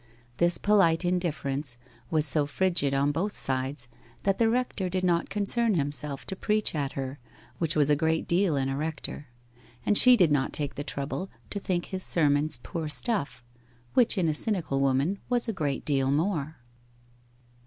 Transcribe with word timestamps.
This 0.37 0.57
polite 0.57 1.05
indifference 1.05 1.77
was 2.09 2.25
so 2.25 2.47
frigid 2.47 2.91
on 2.91 3.11
both 3.11 3.35
sides 3.35 3.87
that 4.23 4.39
the 4.39 4.49
rector 4.49 4.89
did 4.89 5.03
not 5.03 5.29
concern 5.29 5.75
himself 5.75 6.25
to 6.25 6.35
preach 6.35 6.73
at 6.73 6.93
her, 6.93 7.19
which 7.59 7.75
was 7.75 7.91
a 7.91 7.95
great 7.95 8.27
deal 8.27 8.55
in 8.55 8.67
a 8.67 8.75
rector; 8.75 9.27
and 9.85 9.95
she 9.95 10.17
did 10.17 10.31
not 10.31 10.53
take 10.53 10.73
the 10.73 10.83
trouble 10.83 11.29
to 11.51 11.59
think 11.59 11.85
his 11.85 12.01
sermons 12.01 12.57
poor 12.63 12.89
stuff, 12.89 13.43
which 13.93 14.17
in 14.17 14.27
a 14.27 14.33
cynical 14.33 14.81
woman 14.81 15.19
was 15.29 15.47
a 15.47 15.53
great 15.53 15.85
deal 15.85 16.09
more. 16.09 16.57